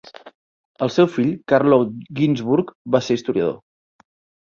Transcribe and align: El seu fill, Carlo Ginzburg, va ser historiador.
El 0.85 0.91
seu 0.95 1.09
fill, 1.17 1.29
Carlo 1.53 1.81
Ginzburg, 2.23 2.75
va 2.97 3.07
ser 3.11 3.23
historiador. 3.23 3.57